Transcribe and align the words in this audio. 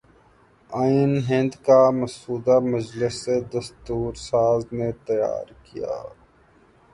آئین 0.69 1.13
ہند 1.27 1.53
کا 1.65 1.81
مسودہ 1.99 2.57
مجلس 2.73 3.19
دستور 3.51 4.11
ساز 4.27 4.61
نے 4.77 4.89
تیار 5.05 5.47
کیا 5.65 5.95